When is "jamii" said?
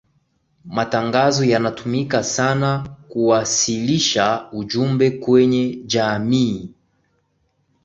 5.83-6.71